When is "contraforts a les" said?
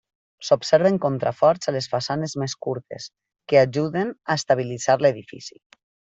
1.03-1.87